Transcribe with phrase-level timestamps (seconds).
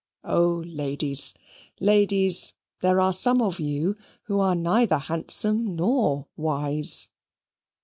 [0.23, 1.35] O ladies,
[1.79, 2.53] ladies!
[2.79, 7.09] there are some of you who are neither handsome nor wise.